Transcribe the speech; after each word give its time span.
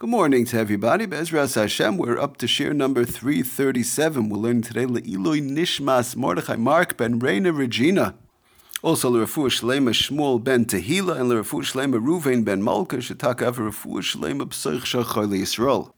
Good 0.00 0.08
morning 0.08 0.46
to 0.46 0.58
everybody. 0.58 1.06
Bezras 1.06 1.56
Hashem, 1.56 1.98
we're 1.98 2.18
up 2.18 2.38
to 2.38 2.46
shir 2.46 2.72
number 2.72 3.04
337. 3.04 4.30
We're 4.30 4.38
learning 4.38 4.62
today 4.62 4.86
Le'iloi 4.86 5.42
Nishmas 5.42 6.16
Mordechai 6.16 6.56
Mark 6.56 6.96
ben 6.96 7.18
Reina 7.18 7.52
Regina. 7.52 8.14
Also, 8.80 9.10
L'Refu 9.10 9.50
Shlema 9.50 9.90
Shmuel 9.90 10.42
ben 10.42 10.64
Tehila 10.64 11.20
and 11.20 11.28
L'Refu 11.28 11.60
Shlema 11.60 12.00
Ruvain 12.02 12.42
ben 12.42 12.62
Malka 12.62 12.96
Shetaka 12.96 13.54
L'Refu 13.54 14.00
Shlema 14.00 14.46
Psoich 14.46 14.84
Shachar 14.84 15.26
Yisrael. 15.26 15.92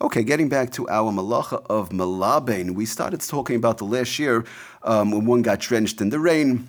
Okay, 0.00 0.24
getting 0.24 0.48
back 0.48 0.70
to 0.72 0.88
our 0.88 1.12
malacha 1.12 1.62
of 1.68 1.90
Malabain, 1.90 2.70
we 2.70 2.86
started 2.86 3.20
talking 3.20 3.56
about 3.56 3.76
the 3.76 3.84
last 3.84 4.18
year 4.18 4.46
um, 4.84 5.10
when 5.10 5.26
one 5.26 5.42
got 5.42 5.60
drenched 5.60 6.00
in 6.00 6.08
the 6.08 6.18
rain, 6.18 6.66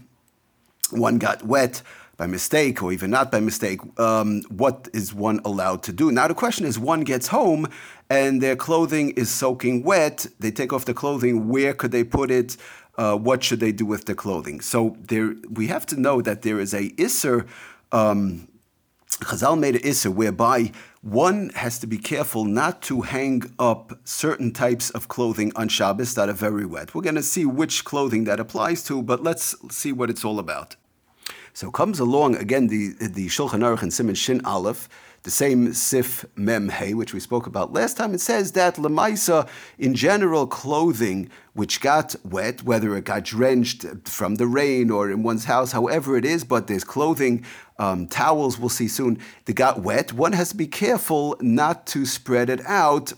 one 0.92 1.20
got 1.20 1.42
wet 1.42 1.82
by 2.18 2.28
mistake 2.28 2.82
or 2.82 2.92
even 2.92 3.12
not 3.12 3.32
by 3.32 3.40
mistake, 3.40 3.80
um, 4.00 4.42
what 4.50 4.88
is 4.94 5.14
one 5.14 5.40
allowed 5.46 5.84
to 5.84 5.92
do? 5.92 6.12
Now, 6.12 6.28
the 6.28 6.34
question 6.34 6.66
is 6.66 6.80
one 6.80 7.02
gets 7.02 7.28
home 7.28 7.68
and 8.10 8.42
their 8.42 8.56
clothing 8.56 9.12
is 9.12 9.30
soaking 9.30 9.84
wet. 9.84 10.28
They 10.40 10.52
take 10.52 10.72
off 10.74 10.86
the 10.86 10.94
clothing. 10.94 11.50
Where 11.50 11.74
could 11.74 11.92
they 11.92 12.04
put 12.04 12.32
it? 12.32 12.58
Uh, 12.98 13.18
what 13.18 13.44
should 13.44 13.60
they 13.60 13.72
do 13.72 13.86
with 13.86 14.06
the 14.06 14.16
clothing? 14.16 14.62
So 14.62 14.96
there, 15.00 15.36
we 15.52 15.68
have 15.68 15.86
to 15.88 16.00
know 16.00 16.22
that 16.22 16.44
there 16.44 16.60
is 16.60 16.74
a 16.74 16.90
Isser. 16.92 17.48
Um, 17.92 18.48
Chazal 19.22 19.58
made 19.60 19.76
an 19.76 19.82
Isser 19.82 20.14
whereby 20.14 20.72
one 21.02 21.50
has 21.56 21.78
to 21.80 21.88
be 21.88 21.98
careful 21.98 22.46
not 22.46 22.82
to 22.84 23.02
hang 23.02 23.44
up 23.60 24.00
certain 24.06 24.52
types 24.52 24.90
of 24.90 25.08
clothing 25.08 25.52
on 25.56 25.68
Shabbos 25.68 26.16
that 26.16 26.30
are 26.30 26.34
very 26.34 26.66
wet. 26.66 26.96
We're 26.96 27.04
going 27.04 27.16
to 27.16 27.24
see 27.24 27.46
which 27.46 27.86
clothing 27.86 28.24
that 28.24 28.40
applies 28.40 28.84
to, 28.86 29.02
but 29.02 29.22
let's 29.22 29.56
see 29.70 29.92
what 29.92 30.10
it's 30.10 30.26
all 30.26 30.40
about. 30.40 30.76
So 31.56 31.72
comes 31.72 32.02
along 32.02 32.36
again 32.36 32.68
the 32.68 32.90
the 33.00 33.28
Shulchan 33.28 33.62
Aruch 33.62 33.82
and 33.82 33.94
Simon 33.94 34.14
Shin 34.14 34.46
Aleph, 34.46 34.90
the 35.24 35.32
same 35.32 35.74
Sif 35.74 36.26
Mem 36.36 36.68
Hey, 36.68 36.94
which 36.94 37.14
we 37.14 37.22
spoke 37.22 37.48
about 37.48 37.72
last 37.72 37.96
time. 37.96 38.14
It 38.14 38.20
says 38.20 38.52
that 38.52 38.76
Lamaisa, 38.76 39.48
in 39.80 39.96
general, 39.96 40.48
clothing 40.48 41.30
which 41.54 41.80
got 41.80 42.14
wet, 42.26 42.64
whether 42.64 42.98
it 42.98 43.06
got 43.06 43.24
drenched 43.24 43.86
from 44.04 44.36
the 44.36 44.48
rain 44.48 44.90
or 44.90 45.10
in 45.10 45.24
one's 45.24 45.46
house, 45.46 45.72
however 45.72 46.18
it 46.18 46.26
is, 46.26 46.44
but 46.44 46.68
there's 46.68 46.84
clothing, 46.84 47.46
um, 47.80 48.08
towels 48.08 48.60
we'll 48.60 48.68
see 48.68 48.90
soon, 48.90 49.18
that 49.46 49.54
got 49.54 49.80
wet. 49.80 50.12
One 50.12 50.34
has 50.34 50.50
to 50.50 50.58
be 50.58 50.68
careful 50.68 51.38
not 51.40 51.88
to 51.88 52.06
spread 52.06 52.50
it 52.50 52.60
out 52.66 53.14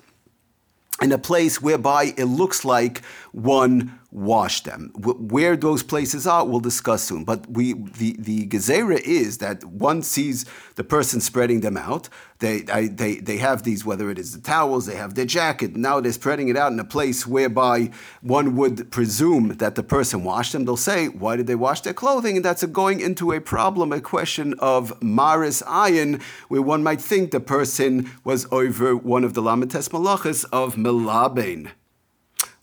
in 1.02 1.12
a 1.12 1.18
place 1.18 1.60
whereby 1.60 2.14
it 2.18 2.26
looks 2.26 2.64
like 2.64 3.04
one 3.32 4.00
washed 4.18 4.66
them. 4.66 4.92
Where 4.96 5.56
those 5.56 5.84
places 5.84 6.26
are, 6.26 6.44
we'll 6.44 6.60
discuss 6.60 7.04
soon. 7.04 7.24
But 7.24 7.50
we, 7.50 7.74
the, 7.74 8.16
the 8.18 8.48
gezerah 8.48 9.00
is 9.02 9.38
that 9.38 9.64
one 9.64 10.02
sees 10.02 10.46
the 10.76 10.84
person 10.84 11.22
spreading 11.22 11.62
them 11.62 11.78
out. 11.78 12.10
They, 12.40 12.66
I, 12.72 12.88
they, 12.88 13.16
they 13.16 13.38
have 13.38 13.64
these, 13.64 13.86
whether 13.86 14.10
it 14.10 14.18
is 14.18 14.34
the 14.34 14.42
towels, 14.42 14.88
they 14.88 14.96
have 14.96 15.14
their 15.14 15.26
jacket. 15.26 15.76
Now 15.76 16.00
they're 16.00 16.12
spreading 16.12 16.50
it 16.50 16.58
out 16.58 16.72
in 16.72 16.80
a 16.80 16.86
place 16.86 17.28
whereby 17.28 17.92
one 18.22 18.56
would 18.56 18.92
presume 18.92 19.50
that 19.58 19.76
the 19.76 19.84
person 19.84 20.24
washed 20.24 20.54
them. 20.54 20.66
They'll 20.66 20.78
say, 20.78 21.08
why 21.08 21.36
did 21.36 21.48
they 21.48 21.56
wash 21.56 21.82
their 21.82 21.94
clothing? 21.94 22.38
And 22.38 22.46
that's 22.46 22.66
going 22.66 23.00
into 23.00 23.32
a 23.32 23.40
problem, 23.40 23.92
a 23.92 24.02
question 24.02 24.56
of 24.60 25.00
maris 25.02 25.62
ayin, 25.64 26.22
where 26.48 26.62
one 26.62 26.82
might 26.84 27.02
think 27.02 27.30
the 27.30 27.40
person 27.40 28.10
was 28.24 28.48
over 28.52 28.96
one 28.96 29.24
of 29.24 29.36
the 29.36 29.42
lamites 29.42 29.90
malachas 29.90 30.44
of 30.52 30.76
melabain. 30.76 31.72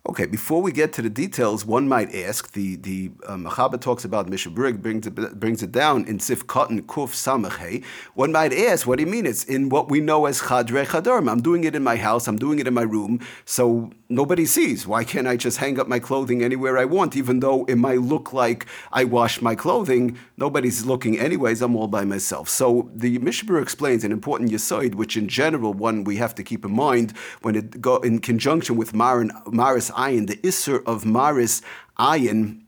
Okay, 0.06 0.26
before 0.26 0.60
we 0.60 0.70
get 0.70 0.92
to 0.92 1.00
the 1.00 1.08
details, 1.08 1.64
one 1.64 1.88
might 1.88 2.14
ask, 2.14 2.52
the, 2.52 2.76
the 2.76 3.10
um, 3.26 3.48
talks 3.80 4.04
about 4.04 4.26
Mishabrig, 4.26 4.82
brings 4.82 5.06
it, 5.06 5.14
brings 5.40 5.62
it 5.62 5.72
down 5.72 6.04
in 6.04 6.20
Sif 6.20 6.46
Katan 6.46 6.82
Kuf 6.82 7.14
Samachay. 7.14 7.82
One 8.12 8.30
might 8.30 8.52
ask, 8.52 8.86
what 8.86 8.98
do 8.98 9.04
you 9.06 9.10
mean? 9.10 9.24
It's 9.24 9.44
in 9.44 9.70
what 9.70 9.88
we 9.88 10.00
know 10.00 10.26
as 10.26 10.42
Chadre 10.42 10.84
Chadarim. 10.84 11.30
I'm 11.30 11.40
doing 11.40 11.64
it 11.64 11.74
in 11.74 11.82
my 11.82 11.96
house, 11.96 12.28
I'm 12.28 12.36
doing 12.36 12.58
it 12.58 12.66
in 12.66 12.74
my 12.74 12.82
room, 12.82 13.18
so 13.46 13.92
nobody 14.14 14.46
sees. 14.46 14.86
Why 14.86 15.04
can't 15.04 15.26
I 15.26 15.36
just 15.36 15.58
hang 15.58 15.78
up 15.78 15.88
my 15.88 15.98
clothing 15.98 16.42
anywhere 16.42 16.78
I 16.78 16.84
want, 16.84 17.16
even 17.16 17.40
though 17.40 17.64
it 17.66 17.76
might 17.76 18.00
look 18.00 18.32
like 18.32 18.66
I 18.92 19.04
wash 19.04 19.42
my 19.42 19.54
clothing? 19.54 20.18
Nobody's 20.36 20.86
looking 20.86 21.18
anyways, 21.18 21.62
I'm 21.62 21.76
all 21.76 21.88
by 21.88 22.04
myself. 22.04 22.48
So 22.48 22.90
the 22.94 23.18
Mishabur 23.18 23.60
explains 23.60 24.04
an 24.04 24.12
important 24.12 24.50
Yesoid, 24.50 24.94
which 24.94 25.16
in 25.16 25.28
general, 25.28 25.72
one 25.72 26.04
we 26.04 26.16
have 26.16 26.34
to 26.36 26.42
keep 26.42 26.64
in 26.64 26.72
mind 26.72 27.12
when 27.42 27.54
it 27.54 27.80
go 27.80 27.96
in 27.98 28.20
conjunction 28.20 28.76
with 28.76 28.94
Marin, 28.94 29.30
Maris 29.46 29.90
ayin, 29.90 30.26
the 30.26 30.36
isser 30.38 30.82
of 30.86 31.04
maris 31.04 31.62
ayin, 31.98 32.63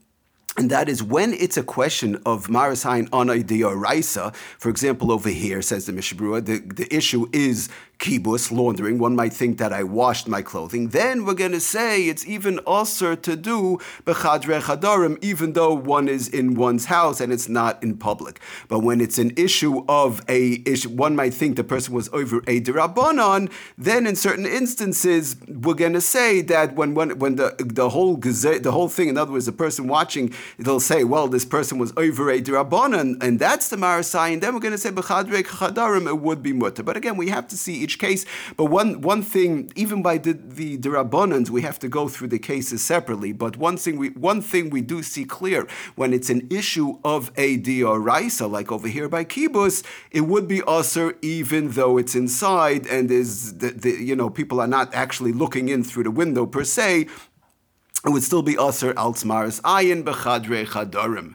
and 0.59 0.71
that 0.71 0.89
is 0.89 1.03
when 1.03 1.35
it's 1.35 1.57
a 1.57 1.63
question 1.63 2.17
of 2.25 2.47
Marasain 2.47 3.09
on 3.13 3.29
a 3.29 3.37
Raisa, 3.75 4.33
for 4.59 4.71
example, 4.71 5.13
over 5.13 5.29
here, 5.29 5.61
says 5.61 5.87
the 5.87 5.93
Mishabura, 5.93 6.45
the, 6.45 6.59
the 6.59 6.95
issue 6.95 7.27
is 7.33 7.69
kibus, 7.99 8.53
laundering, 8.53 8.99
one 8.99 9.17
might 9.17 9.33
think 9.33 9.59
that 9.59 9.73
I 9.73 9.83
washed 9.83 10.29
my 10.29 10.43
clothing, 10.43 10.89
then 10.89 11.25
we're 11.25 11.35
going 11.35 11.53
to 11.53 11.61
say 11.61 12.05
it's 12.05 12.27
even 12.27 12.61
usher 12.67 13.17
to 13.17 13.37
do 13.37 13.79
bechadre 14.05 14.61
chadarim, 14.61 15.19
even 15.23 15.55
though 15.55 15.75
one 15.75 16.09
is 16.09 16.29
in 16.29 16.55
one's 16.55 16.87
house 16.87 17.21
and 17.21 17.33
it's 17.33 17.49
not 17.49 17.83
in 17.83 17.97
public. 17.97 18.41
But 18.69 18.81
when 18.81 19.01
it's 19.01 19.19
an 19.19 19.33
issue 19.37 19.85
of 19.89 20.23
a 20.29 20.63
issue, 20.67 20.91
one 20.91 21.17
might 21.17 21.33
think 21.33 21.57
the 21.57 21.65
person 21.65 21.95
was 21.95 22.09
over 22.13 22.39
a 22.47 22.61
derabanan, 22.61 23.51
then 23.79 24.07
in 24.07 24.17
certain 24.17 24.47
instances 24.47 25.37
we're 25.49 25.75
going 25.75 25.95
to 25.95 26.01
say 26.01 26.43
that 26.43 26.75
when 26.75 26.95
when, 26.95 27.19
when 27.19 27.37
the 27.37 27.55
the 27.59 27.89
whole 27.91 28.17
the 28.17 28.71
whole 28.73 28.89
thing, 28.89 29.09
in 29.09 29.17
other 29.17 29.33
words, 29.33 29.47
the 29.47 29.53
person 29.53 29.89
watching, 29.89 30.35
they'll 30.59 30.81
say, 30.81 31.05
well, 31.05 31.29
this 31.29 31.45
person 31.45 31.79
was 31.79 31.93
over 31.97 32.31
a 32.31 32.41
derabanan, 32.41 33.23
and 33.23 33.39
that's 33.39 33.69
the 33.69 33.77
marasai, 33.77 34.33
and 34.33 34.43
then 34.43 34.55
we're 34.55 34.61
going 34.61 34.73
to 34.73 34.79
say 34.79 34.91
bechadre 34.91 35.43
chadarim, 35.43 36.07
it 36.07 36.21
would 36.21 36.43
be 36.43 36.53
mutter. 36.53 36.83
But 36.83 36.97
again, 36.97 37.17
we 37.17 37.29
have 37.29 37.47
to 37.49 37.57
see 37.57 37.75
each 37.75 37.99
case. 37.99 38.25
But 38.57 38.67
one 38.67 39.01
one 39.01 39.23
thing, 39.23 39.71
even 39.77 40.03
by 40.03 40.19
the 40.19 40.33
the, 40.33 40.77
we 41.51 41.63
have 41.63 41.79
to 41.79 41.89
go 41.89 42.09
through 42.09 42.29
the 42.29 42.39
cases 42.39 42.83
separately. 42.83 43.33
But 43.33 43.57
one 43.57 43.77
thing 43.77 43.97
we 43.99 44.09
one 44.11 44.41
thing 44.41 44.71
we 44.71 44.83
do 44.83 45.03
see 45.03 45.25
clear 45.25 45.67
when 45.95 46.13
it's 46.13 46.31
an 46.31 46.47
issue 46.51 46.99
of 47.05 47.31
a 47.37 47.59
dioraisa, 47.59 48.51
like 48.51 48.73
over 48.73 48.89
here 48.89 49.09
by 49.09 49.25
kibus, 49.25 49.85
it 50.11 50.23
would 50.23 50.49
be 50.49 50.63
usher 50.67 51.15
even 51.23 51.71
though 51.71 51.99
it's 51.99 52.15
inside 52.15 52.87
and 52.87 53.11
is 53.11 53.59
the, 53.59 53.71
the 53.71 53.91
you 53.91 54.17
know 54.17 54.31
people 54.31 54.61
are 54.61 54.67
not 54.67 54.95
actually 54.95 55.33
looking 55.33 55.69
in 55.69 55.83
through 55.83 56.05
the 56.05 56.11
window 56.11 56.47
per 56.47 56.65
se. 56.65 57.07
It 58.07 58.11
would 58.11 58.23
still 58.23 58.43
be 58.43 58.57
usher 58.57 58.95
altsmaris 58.95 59.61
ayin 59.63 60.05
bechadre 60.05 60.65
chadarim. 60.65 61.35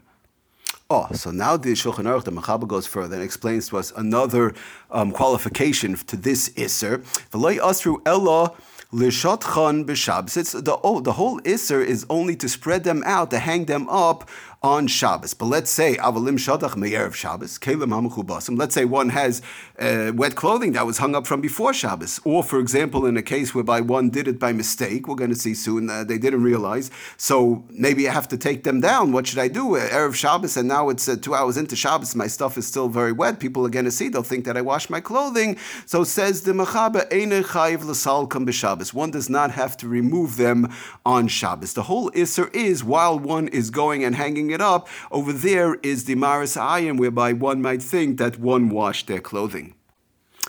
Oh, 0.90 1.08
so 1.14 1.30
now 1.32 1.58
the 1.58 1.72
Shulchan 1.72 2.06
Aruch, 2.06 2.24
the 2.24 2.32
Mechaber 2.32 2.66
goes 2.66 2.88
further 2.88 3.16
and 3.16 3.24
explains 3.24 3.68
to 3.70 3.78
us 3.78 3.92
another 3.96 4.54
um, 4.90 5.12
qualification 5.12 5.96
to 5.96 6.16
this 6.16 6.50
asru 6.50 8.02
ella 8.06 8.54
b'Shabbos. 8.94 10.38
It's 10.38 10.52
the 10.54 10.78
oh, 10.84 11.02
the 11.02 11.14
whole 11.14 11.42
Isser 11.42 11.86
is 11.86 12.06
only 12.10 12.36
to 12.38 12.48
spread 12.48 12.84
them 12.86 13.04
out, 13.06 13.32
to 13.32 13.40
hang 13.40 13.66
them 13.66 13.90
up 13.90 14.30
on 14.64 14.86
Shabbos. 14.86 15.34
But 15.34 15.48
let's 15.48 15.72
say 15.72 15.96
avalim 15.96 16.38
shadach 16.38 16.76
me'erev 16.76 17.16
Shabbos 17.16 17.58
kelim 17.58 17.90
hamachubasim. 17.90 18.60
Let's 18.60 18.76
say 18.76 18.86
one 18.86 19.10
has 19.10 19.42
uh, 19.80 20.12
wet 20.14 20.36
clothing 20.36 20.74
that 20.74 20.86
was 20.86 21.00
hung 21.00 21.16
up 21.16 21.26
from 21.26 21.42
before 21.42 21.74
Shabbos, 21.74 22.20
or 22.24 22.44
for 22.44 22.60
example, 22.60 23.08
in 23.08 23.18
a 23.18 23.24
case 23.24 23.56
whereby 23.56 23.82
one 23.82 24.12
did 24.12 24.28
it 24.28 24.38
by 24.38 24.52
mistake, 24.52 25.08
we're 25.08 25.16
going 25.16 25.32
to 25.32 25.36
see 25.36 25.56
soon 25.56 25.90
uh, 25.90 26.04
they 26.04 26.20
didn't 26.20 26.44
realize. 26.44 26.92
So 27.18 27.66
maybe 27.72 28.08
I 28.08 28.14
have 28.14 28.28
to 28.30 28.38
take 28.38 28.64
them 28.64 28.82
down. 28.82 29.12
What 29.12 29.26
should 29.26 29.40
I 29.40 29.48
do? 29.48 29.78
Uh, 29.78 29.90
erev 29.90 30.14
Shabbos, 30.14 30.56
and 30.58 30.68
now 30.68 30.90
it's 30.90 31.10
uh, 31.10 31.16
two 31.20 31.34
hours 31.34 31.58
into 31.58 31.76
Shabbos. 31.76 32.16
My 32.16 32.28
stuff 32.28 32.56
is 32.58 32.68
still 32.68 32.88
very 32.88 33.12
wet. 33.12 33.40
People 33.40 33.66
are 33.66 33.70
going 33.70 33.86
to 33.86 33.92
see. 33.92 34.10
They'll 34.10 34.22
think 34.22 34.46
that 34.46 34.58
I 34.58 34.62
washed 34.62 34.92
my 34.92 35.02
clothing. 35.02 35.58
So 35.88 36.04
says 36.04 36.44
the 36.44 36.52
Mechaber 36.52 37.12
Eine 37.12 37.44
Chayiv 37.44 37.84
L'Salkam 37.84 38.46
b'Shabbos. 38.46 38.94
One 38.94 39.10
does 39.10 39.28
not 39.28 39.50
have 39.52 39.76
to 39.78 39.88
remove 39.88 40.38
them 40.38 40.72
on 41.04 41.28
Shabbos. 41.28 41.74
The 41.74 41.84
whole 41.84 42.12
Isser 42.12 42.54
is 42.54 42.84
while 42.84 43.18
one 43.18 43.48
is 43.48 43.72
going 43.72 44.04
and 44.04 44.16
hanging 44.16 44.51
it 44.52 44.62
up, 44.62 44.88
over 45.12 45.34
there 45.34 45.76
is 45.76 46.06
the 46.06 46.16
Maris 46.16 46.56
Ayin, 46.56 46.98
whereby 46.98 47.34
one 47.34 47.62
might 47.62 47.82
think 47.82 48.18
that 48.18 48.40
one 48.40 48.70
washed 48.70 49.08
their 49.08 49.20
clothing. 49.20 49.76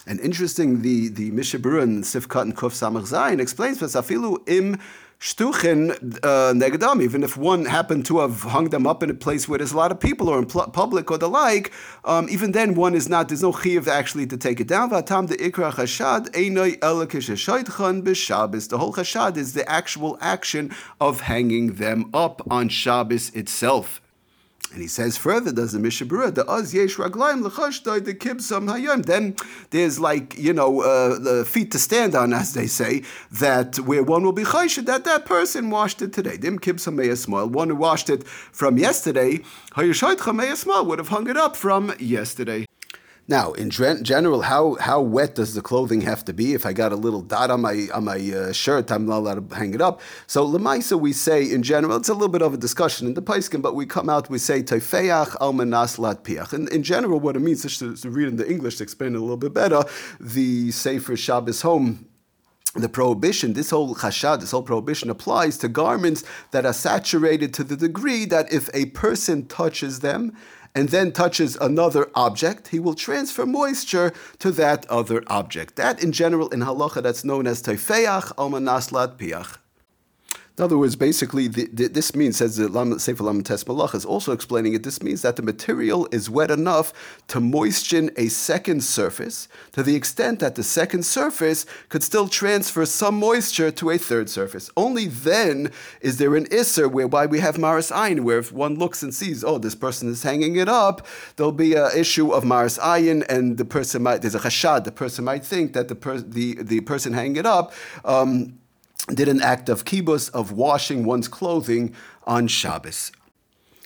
And 0.06 0.18
interesting, 0.20 0.82
the, 0.82 1.08
the 1.08 1.30
Mishabura 1.30 1.82
and 1.82 2.02
Sifkat 2.02 2.42
and 2.42 2.56
Kuf 2.56 2.72
Samach 2.72 3.08
Zayin 3.08 3.40
explains, 3.40 3.78
Vasafilu 3.78 4.38
im 4.48 4.78
shtuchen 5.22 5.92
uh, 6.24 6.52
negadam, 6.52 7.00
even 7.00 7.22
if 7.22 7.36
one 7.36 7.64
happened 7.64 8.04
to 8.04 8.18
have 8.18 8.42
hung 8.42 8.70
them 8.70 8.88
up 8.88 9.04
in 9.04 9.10
a 9.10 9.14
place 9.14 9.48
where 9.48 9.58
there's 9.58 9.70
a 9.70 9.76
lot 9.76 9.92
of 9.92 10.00
people 10.00 10.28
or 10.28 10.36
in 10.40 10.46
pl- 10.46 10.66
public 10.66 11.12
or 11.12 11.18
the 11.18 11.28
like, 11.28 11.70
um, 12.04 12.28
even 12.28 12.50
then 12.50 12.74
one 12.74 12.92
is 12.92 13.08
not, 13.08 13.28
there's 13.28 13.42
no 13.42 13.52
chiv 13.52 13.86
actually 13.86 14.26
to 14.26 14.36
take 14.36 14.58
it 14.58 14.66
down. 14.66 14.90
B'Shabbos. 18.02 18.68
The 18.68 18.78
whole 18.78 18.92
chashad 18.92 19.36
is 19.36 19.52
the 19.52 19.68
actual 19.70 20.18
action 20.20 20.74
of 21.00 21.20
hanging 21.20 21.74
them 21.74 22.10
up 22.12 22.42
on 22.50 22.68
Shabbos 22.68 23.30
itself. 23.30 24.01
And 24.72 24.80
he 24.80 24.88
says 24.88 25.18
further, 25.18 25.52
does 25.52 25.72
the 25.72 25.78
Mishabura, 25.78 26.34
the 26.34 26.48
Oz 26.50 26.72
Yesh 26.72 26.96
Raglaim 26.96 27.42
L'chashtoi 27.44 28.02
the 28.02 28.14
Kibsam 28.14 28.68
Hayom. 28.68 29.04
Then 29.04 29.36
there's 29.68 30.00
like, 30.00 30.38
you 30.38 30.54
know, 30.54 30.80
uh, 30.80 31.18
the 31.18 31.44
feet 31.44 31.70
to 31.72 31.78
stand 31.78 32.14
on, 32.14 32.32
as 32.32 32.54
they 32.54 32.66
say, 32.66 33.02
that 33.30 33.78
where 33.80 34.02
one 34.02 34.22
will 34.22 34.32
be 34.32 34.44
Chayshid, 34.44 34.86
that 34.86 35.04
that 35.04 35.26
person 35.26 35.68
washed 35.68 36.00
it 36.00 36.14
today. 36.14 36.38
Dim 36.38 36.58
Kibsam 36.58 36.94
Meyasmal, 36.94 37.50
one 37.50 37.68
who 37.68 37.76
washed 37.76 38.08
it 38.08 38.26
from 38.26 38.78
yesterday, 38.78 39.40
Hayashayt 39.72 40.16
Chameyasmal 40.16 40.86
would 40.86 40.98
have 40.98 41.08
hung 41.08 41.28
it 41.28 41.36
up 41.36 41.54
from 41.54 41.92
yesterday. 41.98 42.64
Now, 43.32 43.52
in 43.52 43.70
general, 43.70 44.42
how, 44.42 44.74
how 44.74 45.00
wet 45.00 45.36
does 45.36 45.54
the 45.54 45.62
clothing 45.62 46.02
have 46.02 46.22
to 46.26 46.34
be? 46.34 46.52
If 46.52 46.66
I 46.66 46.74
got 46.74 46.92
a 46.92 46.96
little 46.96 47.22
dot 47.22 47.50
on 47.50 47.62
my 47.62 47.88
on 47.94 48.04
my 48.04 48.18
uh, 48.18 48.52
shirt, 48.52 48.92
I'm 48.92 49.06
not 49.06 49.20
allowed 49.20 49.48
to 49.48 49.56
hang 49.56 49.72
it 49.72 49.80
up. 49.80 50.02
So 50.26 50.46
lemaisa, 50.46 51.00
we 51.00 51.14
say 51.14 51.50
in 51.50 51.62
general, 51.62 51.96
it's 51.96 52.10
a 52.10 52.12
little 52.12 52.28
bit 52.28 52.42
of 52.42 52.52
a 52.52 52.58
discussion 52.58 53.06
in 53.06 53.14
the 53.14 53.22
paiskin, 53.22 53.62
but 53.62 53.74
we 53.74 53.86
come 53.86 54.10
out, 54.10 54.28
we 54.28 54.36
say 54.36 54.62
teifeach 54.62 55.30
almanas 55.38 55.98
lat 55.98 56.24
piach. 56.24 56.52
And 56.52 56.68
in 56.68 56.82
general, 56.82 57.20
what 57.20 57.34
it 57.34 57.40
means, 57.40 57.62
just 57.62 57.78
to, 57.78 57.96
to 57.96 58.10
read 58.10 58.28
in 58.28 58.36
the 58.36 58.46
English 58.46 58.76
to 58.76 58.82
explain 58.82 59.14
it 59.14 59.16
a 59.16 59.22
little 59.22 59.38
bit 59.38 59.54
better, 59.54 59.82
the 60.20 60.70
Sefer 60.70 61.16
Shabbos 61.16 61.62
Home 61.62 62.06
the 62.74 62.88
prohibition, 62.88 63.52
this 63.52 63.68
whole 63.68 63.94
chashad, 63.94 64.40
this 64.40 64.50
whole 64.50 64.62
prohibition 64.62 65.10
applies 65.10 65.58
to 65.58 65.68
garments 65.68 66.24
that 66.52 66.64
are 66.64 66.72
saturated 66.72 67.52
to 67.52 67.64
the 67.64 67.76
degree 67.76 68.24
that 68.24 68.50
if 68.50 68.70
a 68.72 68.86
person 68.86 69.46
touches 69.46 70.00
them 70.00 70.34
and 70.74 70.88
then 70.88 71.12
touches 71.12 71.56
another 71.60 72.10
object, 72.14 72.68
he 72.68 72.78
will 72.78 72.94
transfer 72.94 73.44
moisture 73.44 74.12
to 74.38 74.50
that 74.52 74.86
other 74.88 75.22
object. 75.26 75.76
That, 75.76 76.02
in 76.02 76.12
general, 76.12 76.48
in 76.48 76.60
halacha, 76.60 77.02
that's 77.02 77.24
known 77.24 77.46
as 77.46 77.62
teifeach 77.62 78.34
almanaslat 78.36 79.16
piach. 79.18 79.58
In 80.58 80.64
other 80.64 80.76
words, 80.76 80.96
basically, 80.96 81.48
the, 81.48 81.66
the, 81.72 81.88
this 81.88 82.14
means, 82.14 82.36
says 82.36 82.56
the 82.56 82.98
Sefer 82.98 83.22
Lamentes 83.24 83.64
Malach 83.64 83.94
is 83.94 84.04
also 84.04 84.32
explaining 84.32 84.74
it, 84.74 84.82
this 84.82 85.02
means 85.02 85.22
that 85.22 85.36
the 85.36 85.42
material 85.42 86.06
is 86.12 86.28
wet 86.28 86.50
enough 86.50 86.92
to 87.28 87.40
moisten 87.40 88.10
a 88.18 88.28
second 88.28 88.84
surface 88.84 89.48
to 89.72 89.82
the 89.82 89.96
extent 89.96 90.40
that 90.40 90.54
the 90.54 90.62
second 90.62 91.04
surface 91.06 91.64
could 91.88 92.02
still 92.02 92.28
transfer 92.28 92.84
some 92.84 93.18
moisture 93.18 93.70
to 93.70 93.88
a 93.88 93.96
third 93.96 94.28
surface. 94.28 94.68
Only 94.76 95.06
then 95.06 95.72
is 96.02 96.18
there 96.18 96.36
an 96.36 96.44
Isser 96.48 96.90
whereby 96.90 97.24
we 97.24 97.40
have 97.40 97.56
Maris 97.56 97.90
Ayin, 97.90 98.20
where 98.20 98.38
if 98.38 98.52
one 98.52 98.78
looks 98.78 99.02
and 99.02 99.14
sees, 99.14 99.42
oh, 99.42 99.56
this 99.56 99.74
person 99.74 100.10
is 100.10 100.22
hanging 100.22 100.56
it 100.56 100.68
up, 100.68 101.06
there'll 101.36 101.52
be 101.52 101.74
an 101.74 101.92
issue 101.96 102.30
of 102.30 102.44
Maris 102.44 102.76
Ayin, 102.76 103.24
and 103.30 103.56
the 103.56 103.64
person 103.64 104.02
might, 104.02 104.20
there's 104.20 104.34
a 104.34 104.40
chashad, 104.40 104.84
the 104.84 104.92
person 104.92 105.24
might 105.24 105.46
think 105.46 105.72
that 105.72 105.88
the, 105.88 105.94
per, 105.94 106.18
the, 106.18 106.62
the 106.62 106.80
person 106.82 107.14
hanging 107.14 107.36
it 107.36 107.46
up, 107.46 107.72
um, 108.04 108.58
did 109.08 109.28
an 109.28 109.42
act 109.42 109.68
of 109.68 109.84
kibus, 109.84 110.30
of 110.30 110.52
washing 110.52 111.04
one's 111.04 111.28
clothing 111.28 111.94
on 112.26 112.46
Shabbos. 112.46 113.12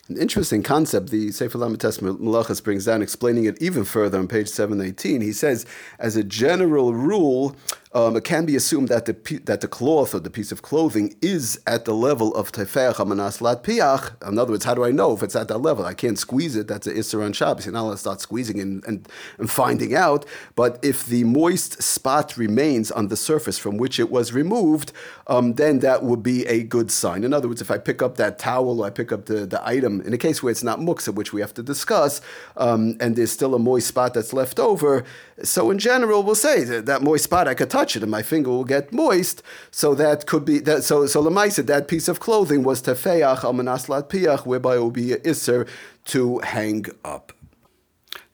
An 0.08 0.18
interesting 0.18 0.62
concept 0.62 1.10
the 1.10 1.32
Sefer 1.32 1.58
Lamites 1.58 2.00
Malachas 2.00 2.62
brings 2.62 2.84
down, 2.84 3.02
explaining 3.02 3.44
it 3.44 3.60
even 3.60 3.84
further 3.84 4.18
on 4.18 4.28
page 4.28 4.48
718. 4.48 5.20
He 5.20 5.32
says, 5.32 5.66
as 5.98 6.14
a 6.14 6.22
general 6.22 6.94
rule, 6.94 7.56
um, 7.92 8.16
it 8.16 8.24
can 8.24 8.44
be 8.46 8.56
assumed 8.56 8.88
that 8.88 9.06
the 9.06 9.12
that 9.44 9.60
the 9.60 9.68
cloth 9.68 10.14
or 10.14 10.20
the 10.20 10.30
piece 10.30 10.52
of 10.52 10.62
clothing 10.62 11.14
is 11.22 11.60
at 11.66 11.84
the 11.84 11.94
level 11.94 12.34
of 12.34 12.52
tefeach 12.52 12.98
amanas 12.98 13.40
lat 13.40 13.62
piach. 13.62 14.12
In 14.26 14.38
other 14.38 14.52
words, 14.52 14.64
how 14.64 14.74
do 14.74 14.84
I 14.84 14.90
know 14.90 15.12
if 15.12 15.22
it's 15.22 15.36
at 15.36 15.48
that 15.48 15.58
level? 15.58 15.84
I 15.84 15.94
can't 15.94 16.18
squeeze 16.18 16.56
it. 16.56 16.68
That's 16.68 16.86
an 16.86 16.96
isser 16.96 17.24
on 17.24 17.32
Shabbos. 17.32 17.66
You're 17.66 17.72
not 17.72 17.82
allowed 17.82 17.92
to 17.92 17.98
start 17.98 18.20
squeezing 18.20 18.60
and, 18.60 18.84
and, 18.86 19.08
and 19.38 19.50
finding 19.50 19.94
out. 19.94 20.26
But 20.54 20.78
if 20.82 21.06
the 21.06 21.24
moist 21.24 21.82
spot 21.82 22.36
remains 22.36 22.90
on 22.90 23.08
the 23.08 23.16
surface 23.16 23.58
from 23.58 23.76
which 23.76 23.98
it 23.98 24.10
was 24.10 24.32
removed, 24.32 24.92
um, 25.26 25.54
then 25.54 25.80
that 25.80 26.02
would 26.02 26.22
be 26.22 26.46
a 26.46 26.62
good 26.62 26.90
sign. 26.90 27.24
In 27.24 27.32
other 27.32 27.48
words, 27.48 27.60
if 27.60 27.70
I 27.70 27.78
pick 27.78 28.02
up 28.02 28.16
that 28.16 28.38
towel 28.38 28.80
or 28.80 28.86
I 28.86 28.90
pick 28.90 29.12
up 29.12 29.26
the, 29.26 29.46
the 29.46 29.66
item, 29.66 30.00
in 30.02 30.12
a 30.12 30.18
case 30.18 30.42
where 30.42 30.50
it's 30.50 30.62
not 30.62 30.80
muksa, 30.80 31.14
which 31.14 31.32
we 31.32 31.40
have 31.40 31.54
to 31.54 31.62
discuss, 31.62 32.20
um, 32.56 32.96
and 33.00 33.16
there's 33.16 33.32
still 33.32 33.54
a 33.54 33.58
moist 33.58 33.88
spot 33.88 34.14
that's 34.14 34.32
left 34.32 34.58
over, 34.58 35.04
so 35.42 35.70
in 35.70 35.78
general, 35.78 36.22
we'll 36.22 36.34
say 36.34 36.64
that, 36.64 36.86
that 36.86 37.02
moist 37.02 37.24
spot 37.24 37.46
I 37.46 37.54
could 37.54 37.68
touch 37.76 37.96
it 37.96 38.02
and 38.02 38.10
my 38.18 38.22
finger 38.22 38.50
will 38.50 38.70
get 38.76 38.92
moist. 38.92 39.42
So 39.70 39.94
that 40.02 40.18
could 40.30 40.44
be 40.50 40.56
that. 40.68 40.80
So 40.88 41.06
so 41.06 41.18
lemaisa 41.22 41.62
that 41.66 41.84
piece 41.92 42.08
of 42.12 42.16
clothing 42.26 42.62
was 42.68 42.78
tefeach 42.82 43.44
al 43.44 43.54
manaslat 43.58 44.04
piach, 44.12 44.42
whereby 44.50 44.76
it 44.76 44.82
will 44.84 44.98
be 45.02 45.08
isser 45.32 45.68
to 46.12 46.20
hang 46.54 46.86
up. 47.04 47.32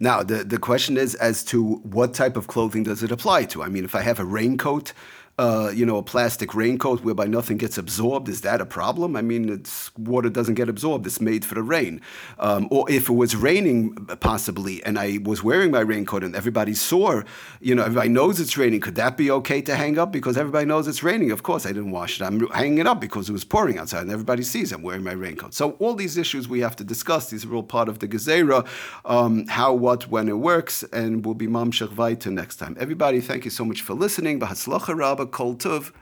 Now 0.08 0.22
the 0.30 0.38
the 0.52 0.58
question 0.58 0.94
is 1.04 1.10
as 1.28 1.36
to 1.50 1.58
what 1.96 2.10
type 2.22 2.36
of 2.40 2.46
clothing 2.54 2.82
does 2.90 3.02
it 3.02 3.12
apply 3.16 3.40
to? 3.52 3.62
I 3.66 3.68
mean, 3.74 3.84
if 3.84 3.94
I 4.00 4.02
have 4.10 4.18
a 4.20 4.28
raincoat 4.38 4.92
uh, 5.38 5.72
you 5.74 5.86
know, 5.86 5.96
a 5.96 6.02
plastic 6.02 6.54
raincoat 6.54 7.02
whereby 7.02 7.26
nothing 7.26 7.56
gets 7.56 7.78
absorbed, 7.78 8.28
is 8.28 8.42
that 8.42 8.60
a 8.60 8.66
problem? 8.66 9.16
I 9.16 9.22
mean, 9.22 9.48
it's 9.48 9.90
water 9.96 10.28
doesn't 10.28 10.54
get 10.54 10.68
absorbed; 10.68 11.06
it's 11.06 11.20
made 11.20 11.44
for 11.44 11.54
the 11.54 11.62
rain. 11.62 12.02
Um, 12.38 12.68
or 12.70 12.90
if 12.90 13.08
it 13.08 13.14
was 13.14 13.34
raining, 13.34 13.94
possibly, 14.20 14.82
and 14.84 14.98
I 14.98 15.18
was 15.22 15.42
wearing 15.42 15.70
my 15.70 15.80
raincoat 15.80 16.22
and 16.22 16.36
everybody 16.36 16.74
saw, 16.74 17.22
you 17.60 17.74
know, 17.74 17.82
everybody 17.82 18.10
knows 18.10 18.40
it's 18.40 18.58
raining. 18.58 18.80
Could 18.80 18.96
that 18.96 19.16
be 19.16 19.30
okay 19.30 19.62
to 19.62 19.74
hang 19.74 19.98
up 19.98 20.12
because 20.12 20.36
everybody 20.36 20.66
knows 20.66 20.86
it's 20.86 21.02
raining? 21.02 21.30
Of 21.30 21.42
course, 21.42 21.64
I 21.64 21.70
didn't 21.70 21.92
wash 21.92 22.20
it. 22.20 22.24
I'm 22.24 22.46
hanging 22.48 22.78
it 22.78 22.86
up 22.86 23.00
because 23.00 23.30
it 23.30 23.32
was 23.32 23.44
pouring 23.44 23.78
outside, 23.78 24.02
and 24.02 24.10
everybody 24.10 24.42
sees 24.42 24.70
I'm 24.70 24.82
wearing 24.82 25.02
my 25.02 25.12
raincoat. 25.12 25.54
So 25.54 25.72
all 25.78 25.94
these 25.94 26.18
issues 26.18 26.46
we 26.46 26.60
have 26.60 26.76
to 26.76 26.84
discuss. 26.84 27.30
These 27.30 27.46
are 27.46 27.54
all 27.54 27.62
part 27.62 27.88
of 27.88 28.00
the 28.00 28.08
gezerah, 28.08 28.66
um, 29.06 29.46
how, 29.46 29.72
what, 29.72 30.08
when 30.08 30.28
it 30.28 30.38
works, 30.38 30.82
and 30.92 31.24
we'll 31.24 31.34
be 31.34 31.46
mamshach 31.46 31.96
weiter 31.96 32.30
next 32.30 32.56
time. 32.56 32.76
Everybody, 32.78 33.20
thank 33.20 33.46
you 33.46 33.50
so 33.50 33.64
much 33.64 33.80
for 33.80 33.94
listening. 33.94 34.38
Kol 35.30 35.56
Tov. 35.56 35.92